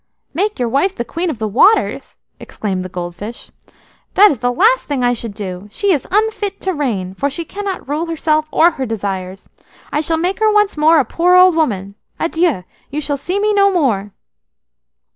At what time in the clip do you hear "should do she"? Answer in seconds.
5.13-5.91